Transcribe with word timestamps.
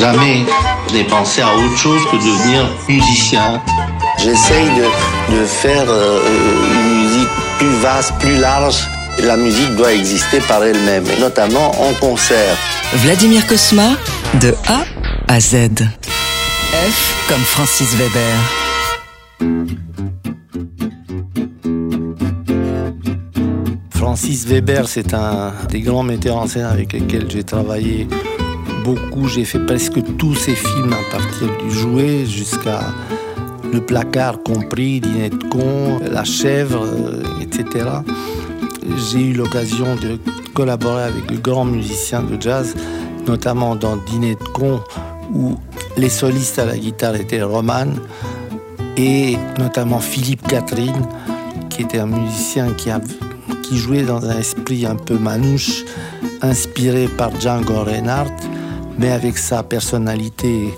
jamais 0.00 0.46
n'ai 0.94 1.04
pensé 1.04 1.42
à 1.42 1.54
autre 1.54 1.76
chose 1.76 2.00
que 2.10 2.16
devenir 2.16 2.66
musicien. 2.88 3.60
J'essaye 4.18 4.64
de, 4.64 5.36
de 5.36 5.44
faire 5.44 5.84
euh, 5.88 6.20
une 6.72 7.02
musique 7.02 7.28
plus 7.58 7.74
vaste, 7.82 8.14
plus 8.18 8.38
large. 8.38 8.78
La 9.22 9.36
musique 9.36 9.76
doit 9.76 9.92
exister 9.92 10.40
par 10.40 10.64
elle-même, 10.64 11.04
notamment 11.20 11.70
en 11.82 11.92
concert. 12.00 12.56
Vladimir 12.94 13.46
Cosma, 13.46 13.90
de 14.40 14.54
A 14.68 14.84
à 15.28 15.38
Z. 15.38 15.68
F 16.72 17.26
comme 17.28 17.44
Francis 17.44 17.94
Weber. 17.96 18.36
Francis 23.90 24.46
Weber, 24.46 24.88
c'est 24.88 25.12
un 25.12 25.52
des 25.68 25.80
grands 25.80 26.02
metteurs 26.02 26.36
en 26.36 26.46
scène 26.46 26.64
avec 26.64 26.94
lesquels 26.94 27.26
j'ai 27.30 27.44
travaillé 27.44 28.08
beaucoup. 28.82 29.28
J'ai 29.28 29.44
fait 29.44 29.58
presque 29.58 30.00
tous 30.16 30.34
ses 30.34 30.54
films 30.54 30.92
à 30.92 31.16
partir 31.16 31.48
du 31.58 31.70
jouet 31.70 32.26
jusqu'à 32.26 32.80
Le 33.72 33.80
placard 33.80 34.42
compris, 34.42 35.00
Dîner 35.00 35.30
de 35.30 35.42
con, 35.48 36.00
La 36.10 36.24
chèvre, 36.24 36.84
euh, 36.84 37.22
etc. 37.40 37.86
J'ai 39.10 39.20
eu 39.20 39.32
l'occasion 39.32 39.94
de 39.96 40.18
collaborer 40.54 41.04
avec 41.04 41.26
de 41.26 41.36
grands 41.36 41.64
musiciens 41.64 42.22
de 42.22 42.40
jazz, 42.40 42.74
notamment 43.26 43.76
dans 43.76 43.96
Dîner 43.96 44.34
de 44.34 44.48
con, 44.48 44.80
où 45.32 45.56
les 45.96 46.08
solistes 46.08 46.58
à 46.58 46.64
la 46.64 46.76
guitare 46.76 47.14
étaient 47.14 47.42
Roman 47.42 47.86
et 48.96 49.36
notamment 49.58 50.00
Philippe 50.00 50.46
Catherine, 50.48 51.06
qui 51.68 51.82
était 51.82 51.98
un 51.98 52.06
musicien 52.06 52.72
qui, 52.72 52.90
a, 52.90 53.00
qui 53.62 53.76
jouait 53.76 54.02
dans 54.02 54.24
un 54.24 54.38
esprit 54.38 54.84
un 54.86 54.96
peu 54.96 55.16
manouche, 55.16 55.84
inspiré 56.42 57.06
par 57.06 57.38
Django 57.40 57.84
Reinhardt, 57.84 58.32
mais 59.00 59.10
avec 59.10 59.38
sa 59.38 59.62
personnalité 59.62 60.74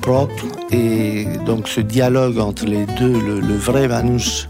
propre. 0.00 0.44
Et 0.70 1.26
donc 1.44 1.68
ce 1.68 1.80
dialogue 1.80 2.38
entre 2.38 2.64
les 2.64 2.86
deux, 2.86 3.20
le, 3.20 3.56
vrai 3.56 3.86
manouche 3.86 4.48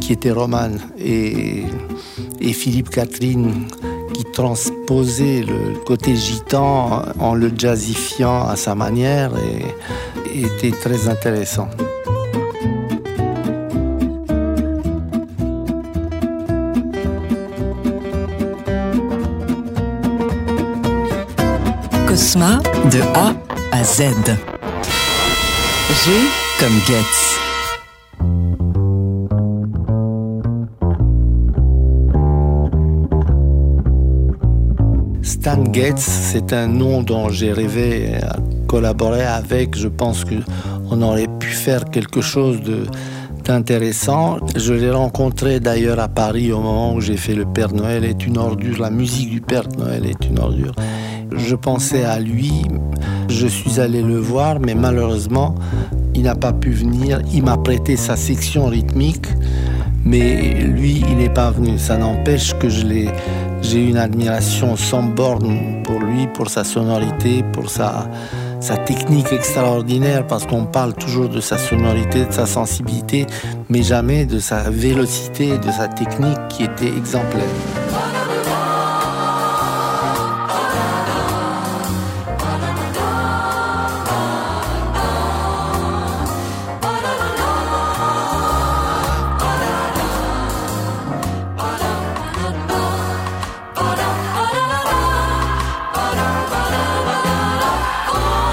qui 0.00 0.12
était 0.12 0.32
Roman 0.32 0.72
et, 0.98 1.62
et 2.40 2.52
Philippe 2.52 2.90
Catherine, 2.90 3.68
qui 4.12 4.24
transposait 4.24 5.42
le 5.42 5.78
côté 5.84 6.16
gitan 6.16 7.04
en 7.18 7.34
le 7.34 7.52
jazzifiant 7.56 8.48
à 8.48 8.56
sa 8.56 8.74
manière, 8.74 9.30
était 10.34 10.72
très 10.72 11.08
intéressant. 11.08 11.68
Cosma 22.08 22.60
de 22.90 23.02
A 23.14 23.34
à 23.70 23.84
Z. 23.84 24.00
G 25.90 26.10
comme 26.58 26.80
Getz. 26.86 27.38
Stan 35.20 35.70
Getz, 35.70 35.98
c'est 35.98 36.54
un 36.54 36.66
nom 36.66 37.02
dont 37.02 37.28
j'ai 37.28 37.52
rêvé 37.52 38.14
à 38.22 38.36
collaborer 38.66 39.26
avec. 39.26 39.76
Je 39.76 39.88
pense 39.88 40.24
qu'on 40.24 41.02
aurait 41.02 41.28
pu 41.38 41.48
faire 41.48 41.84
quelque 41.90 42.22
chose 42.22 42.62
d'intéressant. 43.44 44.38
Je 44.56 44.72
l'ai 44.72 44.90
rencontré 44.90 45.60
d'ailleurs 45.60 46.00
à 46.00 46.08
Paris 46.08 46.52
au 46.52 46.60
moment 46.60 46.94
où 46.94 47.02
j'ai 47.02 47.18
fait 47.18 47.34
Le 47.34 47.44
Père 47.44 47.74
Noël 47.74 48.06
est 48.06 48.26
une 48.26 48.38
ordure. 48.38 48.80
La 48.80 48.88
musique 48.88 49.28
du 49.28 49.42
Père 49.42 49.68
Noël 49.76 50.06
est 50.06 50.26
une 50.26 50.38
ordure. 50.38 50.72
Je 51.36 51.54
pensais 51.54 52.04
à 52.04 52.18
lui, 52.18 52.64
je 53.28 53.46
suis 53.46 53.80
allé 53.80 54.02
le 54.02 54.18
voir, 54.18 54.58
mais 54.60 54.74
malheureusement, 54.74 55.54
il 56.14 56.22
n'a 56.22 56.34
pas 56.34 56.52
pu 56.52 56.70
venir. 56.70 57.20
Il 57.32 57.44
m'a 57.44 57.56
prêté 57.56 57.96
sa 57.96 58.16
section 58.16 58.66
rythmique, 58.66 59.26
mais 60.04 60.54
lui, 60.54 61.04
il 61.08 61.18
n'est 61.18 61.32
pas 61.32 61.50
venu. 61.50 61.78
Ça 61.78 61.96
n'empêche 61.96 62.54
que 62.58 62.68
je 62.68 62.86
l'ai, 62.86 63.08
j'ai 63.62 63.84
une 63.86 63.98
admiration 63.98 64.76
sans 64.76 65.02
borne 65.02 65.82
pour 65.84 66.00
lui, 66.00 66.26
pour 66.34 66.48
sa 66.50 66.64
sonorité, 66.64 67.44
pour 67.52 67.70
sa, 67.70 68.08
sa 68.60 68.76
technique 68.76 69.32
extraordinaire, 69.32 70.26
parce 70.26 70.46
qu'on 70.46 70.64
parle 70.64 70.94
toujours 70.94 71.28
de 71.28 71.40
sa 71.40 71.58
sonorité, 71.58 72.24
de 72.24 72.32
sa 72.32 72.46
sensibilité, 72.46 73.26
mais 73.68 73.82
jamais 73.82 74.24
de 74.24 74.38
sa 74.38 74.70
vélocité, 74.70 75.58
de 75.58 75.70
sa 75.70 75.88
technique 75.88 76.38
qui 76.48 76.64
était 76.64 76.88
exemplaire. 76.88 77.44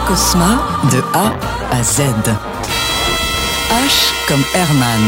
Cosma 0.07 0.61
de 0.91 1.01
A 1.15 1.33
à 1.71 1.81
Z. 1.81 2.01
H 3.71 4.13
comme 4.27 4.43
Herman. 4.53 5.01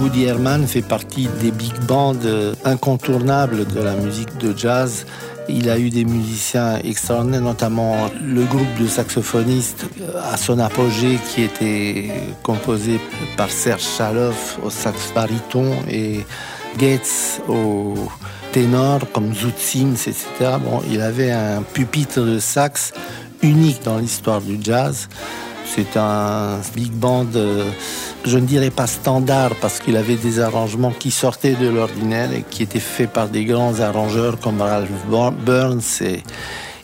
Woody 0.00 0.24
Herman 0.24 0.66
fait 0.66 0.80
partie 0.80 1.28
des 1.40 1.50
big 1.50 1.78
bands 1.80 2.16
incontournables 2.64 3.66
de 3.66 3.80
la 3.82 3.94
musique 3.94 4.38
de 4.38 4.56
jazz. 4.56 5.04
Il 5.50 5.68
a 5.68 5.78
eu 5.78 5.90
des 5.90 6.06
musiciens 6.06 6.78
extraordinaires, 6.78 7.42
notamment 7.42 8.08
le 8.22 8.44
groupe 8.44 8.74
de 8.80 8.86
saxophonistes 8.86 9.84
à 10.32 10.38
son 10.38 10.58
apogée 10.58 11.18
qui 11.28 11.42
était 11.42 12.10
composé 12.42 12.98
par 13.36 13.50
Serge 13.50 13.82
Chaloff 13.82 14.58
au 14.62 14.70
sax 14.70 15.12
baryton 15.14 15.72
et 15.90 16.24
Gates 16.76 17.40
au 17.48 17.94
ténor, 18.52 19.00
comme 19.12 19.34
Zoot 19.34 19.58
Sims, 19.58 19.94
etc. 20.06 20.26
Il 20.90 21.00
avait 21.00 21.30
un 21.30 21.62
pupitre 21.62 22.20
de 22.20 22.38
sax 22.38 22.92
unique 23.42 23.82
dans 23.84 23.98
l'histoire 23.98 24.40
du 24.40 24.58
jazz. 24.60 25.08
C'est 25.66 25.96
un 25.96 26.60
big 26.74 26.92
band, 26.92 27.26
euh, 27.36 27.70
je 28.24 28.38
ne 28.38 28.46
dirais 28.46 28.70
pas 28.70 28.86
standard, 28.86 29.54
parce 29.60 29.80
qu'il 29.80 29.96
avait 29.96 30.16
des 30.16 30.40
arrangements 30.40 30.92
qui 30.92 31.10
sortaient 31.10 31.54
de 31.54 31.68
l'ordinaire 31.68 32.32
et 32.32 32.44
qui 32.48 32.62
étaient 32.62 32.80
faits 32.80 33.10
par 33.10 33.28
des 33.28 33.44
grands 33.44 33.80
arrangeurs 33.80 34.40
comme 34.40 34.62
Ralph 34.62 34.88
Burns 35.44 36.02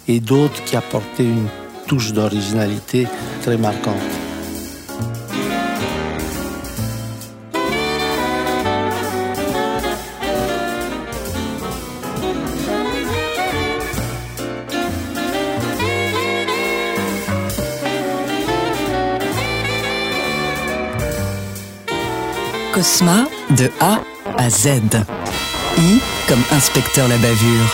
et 0.07 0.21
d'autres 0.21 0.63
qui 0.65 0.77
apportaient 0.77 1.25
une 1.25 1.49
touche 1.87 2.13
d'originalité 2.13 3.07
très 3.43 3.57
marquante. 3.57 4.14
Cosma 22.75 23.29
de 23.51 23.71
A 23.79 24.01
à 24.37 24.51
Z. 24.51 24.67
I 25.79 26.01
comme 26.27 26.43
inspecteur 26.51 27.07
la 27.07 27.17
bavure. 27.19 27.73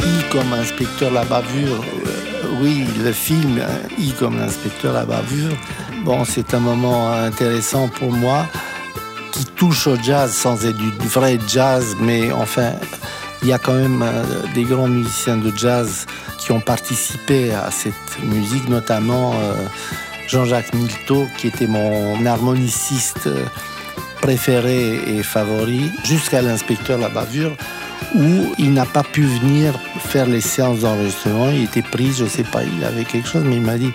I 0.00 0.32
comme 0.32 0.54
inspecteur 0.54 1.12
la 1.12 1.24
bavure. 1.24 1.84
Euh, 2.06 2.60
oui, 2.62 2.86
le 3.04 3.12
film 3.12 3.60
I 3.98 4.14
comme 4.18 4.38
l'inspecteur 4.38 4.94
la 4.94 5.04
bavure. 5.04 5.54
Bon, 6.02 6.24
c'est 6.24 6.54
un 6.54 6.60
moment 6.60 7.12
intéressant 7.12 7.88
pour 7.88 8.10
moi 8.10 8.46
qui 9.32 9.44
touche 9.44 9.86
au 9.86 9.96
jazz 9.96 10.32
sans 10.32 10.64
être 10.64 10.78
du 10.78 11.08
vrai 11.08 11.38
jazz, 11.46 11.94
mais 12.00 12.32
enfin, 12.32 12.72
il 13.46 13.50
y 13.50 13.52
a 13.52 13.58
quand 13.58 13.74
même 13.74 14.02
euh, 14.02 14.24
des 14.56 14.64
grands 14.64 14.88
musiciens 14.88 15.36
de 15.36 15.56
jazz 15.56 16.06
qui 16.36 16.50
ont 16.50 16.58
participé 16.58 17.52
à 17.52 17.70
cette 17.70 18.20
musique, 18.24 18.68
notamment 18.68 19.34
euh, 19.34 19.54
Jean-Jacques 20.26 20.74
Milteau, 20.74 21.28
qui 21.38 21.46
était 21.46 21.68
mon 21.68 22.26
harmoniciste 22.26 23.28
préféré 24.20 24.96
et 25.06 25.22
favori, 25.22 25.92
jusqu'à 26.02 26.42
l'inspecteur 26.42 26.98
La 26.98 27.08
Bavure, 27.08 27.56
où 28.16 28.52
il 28.58 28.72
n'a 28.72 28.84
pas 28.84 29.04
pu 29.04 29.22
venir 29.22 29.78
faire 30.00 30.26
les 30.26 30.40
séances 30.40 30.80
d'enregistrement. 30.80 31.48
Il 31.50 31.62
était 31.62 31.82
pris, 31.82 32.12
je 32.14 32.24
ne 32.24 32.28
sais 32.28 32.42
pas, 32.42 32.64
il 32.64 32.82
avait 32.82 33.04
quelque 33.04 33.28
chose, 33.28 33.44
mais 33.46 33.54
il 33.54 33.62
m'a 33.62 33.78
dit 33.78 33.92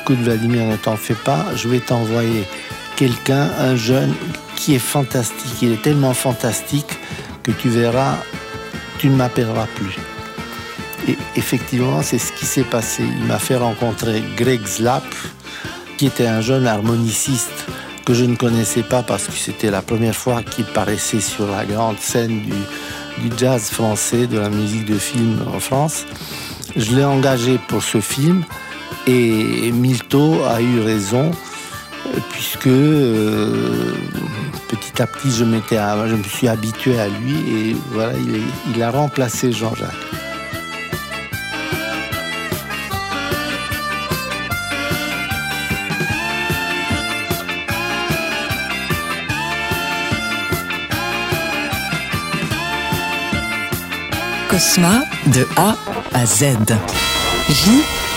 Écoute, 0.00 0.18
Vladimir, 0.18 0.64
ne 0.64 0.74
t'en 0.74 0.96
fais 0.96 1.14
pas, 1.14 1.46
je 1.54 1.68
vais 1.68 1.78
t'envoyer 1.78 2.44
quelqu'un, 2.96 3.50
un 3.56 3.76
jeune, 3.76 4.12
qui 4.56 4.74
est 4.74 4.80
fantastique. 4.80 5.62
Il 5.62 5.74
est 5.74 5.82
tellement 5.82 6.12
fantastique 6.12 6.98
que 7.44 7.52
tu 7.52 7.68
verras, 7.68 8.16
tu 9.00 9.08
ne 9.08 9.16
m'appelleras 9.16 9.66
plus. 9.76 9.96
Et 11.08 11.16
effectivement, 11.34 12.02
c'est 12.02 12.18
ce 12.18 12.32
qui 12.32 12.44
s'est 12.44 12.64
passé. 12.64 13.02
Il 13.02 13.24
m'a 13.24 13.38
fait 13.38 13.56
rencontrer 13.56 14.22
Greg 14.36 14.60
Zlap, 14.66 15.04
qui 15.96 16.04
était 16.04 16.26
un 16.26 16.42
jeune 16.42 16.66
harmoniciste 16.66 17.64
que 18.04 18.12
je 18.12 18.26
ne 18.26 18.36
connaissais 18.36 18.82
pas 18.82 19.02
parce 19.02 19.24
que 19.24 19.32
c'était 19.32 19.70
la 19.70 19.80
première 19.80 20.14
fois 20.14 20.42
qu'il 20.42 20.66
paraissait 20.66 21.20
sur 21.20 21.46
la 21.46 21.64
grande 21.64 21.98
scène 21.98 22.42
du, 22.42 23.28
du, 23.30 23.38
jazz 23.38 23.70
français, 23.70 24.26
de 24.26 24.38
la 24.38 24.50
musique 24.50 24.84
de 24.84 24.98
film 24.98 25.38
en 25.54 25.60
France. 25.60 26.04
Je 26.76 26.94
l'ai 26.94 27.04
engagé 27.04 27.58
pour 27.68 27.82
ce 27.82 28.02
film 28.02 28.44
et 29.06 29.72
Milto 29.72 30.44
a 30.44 30.60
eu 30.60 30.80
raison 30.80 31.30
puisque 32.32 32.66
euh, 32.66 33.94
petit 34.70 35.02
à 35.02 35.06
petit 35.06 35.32
je, 35.32 35.44
me 35.44 36.22
suis 36.22 36.46
habitué 36.48 36.98
à 36.98 37.08
lui 37.08 37.70
et 37.70 37.76
voilà, 37.90 38.12
il, 38.14 38.42
il 38.74 38.82
a 38.82 38.90
remplacé 38.90 39.50
Jean-Jacques. 39.50 39.90
Cosma 54.48 55.02
de 55.26 55.46
A 55.56 55.76
à 56.14 56.26
Z. 56.26 56.44
J 57.48 57.70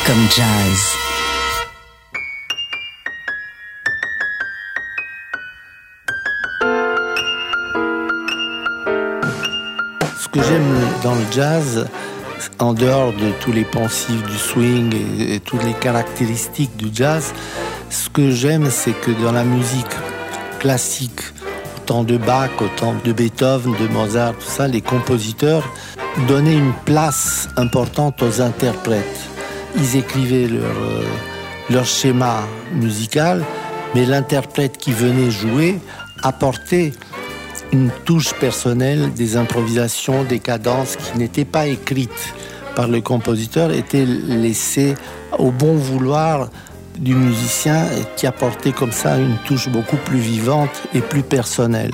comme 0.06 0.30
jazz. 0.36 1.03
Que 10.34 10.42
j'aime 10.42 10.80
dans 11.04 11.14
le 11.14 11.26
jazz, 11.32 11.88
en 12.58 12.74
dehors 12.74 13.14
de 13.14 13.32
tous 13.40 13.52
les 13.52 13.64
pensifs 13.64 14.24
du 14.24 14.38
swing 14.38 14.92
et, 15.20 15.36
et 15.36 15.40
toutes 15.40 15.64
les 15.64 15.74
caractéristiques 15.74 16.76
du 16.76 16.88
jazz, 16.92 17.34
ce 17.92 18.10
que 18.10 18.32
j'aime, 18.32 18.70
c'est 18.72 18.94
que 18.94 19.12
dans 19.12 19.32
la 19.32 19.44
musique 19.44 19.96
classique, 20.60 21.22
autant 21.78 22.04
de 22.04 22.18
Bach, 22.18 22.50
autant 22.60 22.96
de 23.06 23.14
Beethoven, 23.14 23.76
de 23.80 23.88
Mozart, 23.88 24.34
tout 24.34 24.48
ça, 24.48 24.68
les 24.68 24.82
compositeurs 24.82 25.64
donnaient 26.28 26.58
une 26.58 26.74
place 26.86 27.48
importante 27.56 28.24
aux 28.24 28.42
interprètes. 28.42 29.20
Ils 29.76 29.98
écrivaient 29.98 30.48
leur, 30.48 30.64
euh, 30.64 31.04
leur 31.70 31.86
schéma 31.86 32.42
musical, 32.74 33.44
mais 33.94 34.06
l'interprète 34.06 34.80
qui 34.80 34.94
venait 34.94 35.30
jouer 35.30 35.80
apportait 36.24 36.94
une 37.74 37.90
touche 38.06 38.34
personnelle, 38.36 39.12
des 39.14 39.36
improvisations, 39.36 40.24
des 40.24 40.38
cadences 40.38 40.96
qui 40.96 41.18
n'étaient 41.18 41.44
pas 41.44 41.66
écrites 41.66 42.34
par 42.76 42.88
le 42.88 43.02
compositeur, 43.02 43.72
étaient 43.72 44.06
laissées 44.06 44.94
au 45.40 45.50
bon 45.50 45.76
vouloir 45.76 46.50
du 47.00 47.16
musicien 47.16 47.88
qui 48.16 48.28
apportait 48.28 48.74
comme 48.74 48.92
ça 48.92 49.18
une 49.18 49.38
touche 49.48 49.70
beaucoup 49.70 49.98
plus 49.98 50.20
vivante 50.20 50.84
et 50.94 51.02
plus 51.02 51.24
personnelle. 51.24 51.92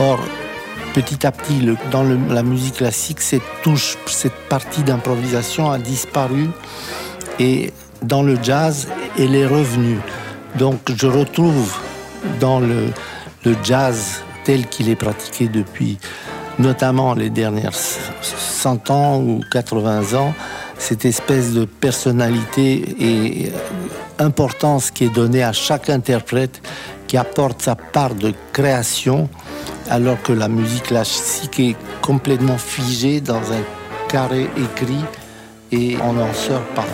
Or, 0.00 0.18
petit 0.94 1.26
à 1.26 1.30
petit, 1.30 1.60
dans 1.90 2.04
la 2.30 2.42
musique 2.42 2.76
classique, 2.76 3.20
cette 3.20 3.42
touche, 3.62 3.98
cette 4.06 4.48
partie 4.48 4.82
d'improvisation 4.82 5.70
a 5.70 5.78
disparu 5.78 6.48
et 7.38 7.70
dans 8.00 8.22
le 8.22 8.38
jazz, 8.42 8.88
elle 9.18 9.34
est 9.34 9.46
revenue. 9.46 9.98
Donc 10.58 10.80
je 10.96 11.06
retrouve 11.06 11.76
dans 12.40 12.60
le 12.60 12.86
jazz 13.62 14.22
tel 14.44 14.66
qu'il 14.66 14.88
est 14.88 14.96
pratiqué 14.96 15.48
depuis 15.48 15.98
notamment 16.58 17.14
les 17.14 17.30
dernières 17.30 17.74
100 17.74 18.90
ans 18.90 19.18
ou 19.18 19.40
80 19.50 20.14
ans, 20.18 20.34
cette 20.78 21.04
espèce 21.04 21.52
de 21.52 21.64
personnalité 21.64 22.84
et 23.00 23.52
importance 24.18 24.90
qui 24.90 25.04
est 25.04 25.14
donnée 25.14 25.42
à 25.42 25.52
chaque 25.52 25.88
interprète 25.90 26.60
qui 27.06 27.16
apporte 27.16 27.62
sa 27.62 27.74
part 27.74 28.14
de 28.14 28.32
création 28.52 29.28
alors 29.90 30.20
que 30.22 30.32
la 30.32 30.48
musique 30.48 30.84
classique 30.84 31.60
est 31.60 31.76
complètement 32.00 32.58
figée 32.58 33.20
dans 33.20 33.52
un 33.52 33.62
carré 34.08 34.48
écrit 34.56 35.04
et 35.70 35.96
on 36.02 36.12
n'en 36.14 36.32
sort 36.32 36.64
pas. 36.74 36.86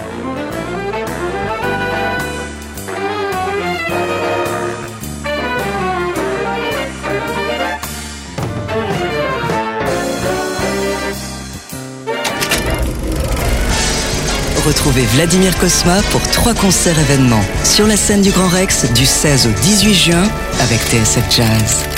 Retrouvez 14.68 15.06
Vladimir 15.06 15.56
Cosma 15.56 16.02
pour 16.10 16.20
trois 16.30 16.52
concerts 16.52 16.98
événements 16.98 17.40
sur 17.64 17.86
la 17.86 17.96
scène 17.96 18.20
du 18.20 18.30
Grand 18.30 18.48
Rex 18.48 18.92
du 18.92 19.06
16 19.06 19.46
au 19.46 19.60
18 19.62 19.94
juin 19.94 20.28
avec 20.60 20.80
TSF 20.80 21.24
Jazz. 21.30 21.97